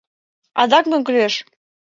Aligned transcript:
Адак 0.61 0.85
мо 0.89 0.97
кӱлеш? 1.05 1.33